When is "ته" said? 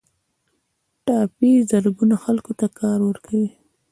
2.59-2.67